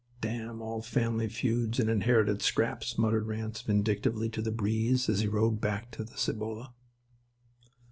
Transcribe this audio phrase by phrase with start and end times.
[0.19, 5.27] "Damn all family feuds and inherited scraps," muttered Ranse vindictively to the breeze as he
[5.27, 6.73] rode back to the Cibolo.